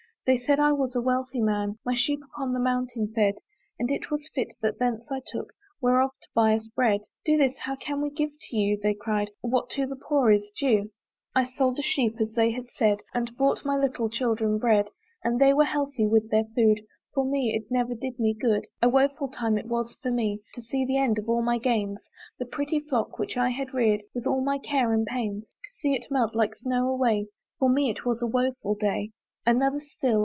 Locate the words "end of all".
20.99-21.41